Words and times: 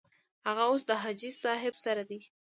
هغه 0.47 0.63
اوس 0.69 0.81
د 0.89 0.91
حاجي 1.01 1.31
صاحب 1.43 1.75
سره 1.85 2.03
دی. 2.09 2.19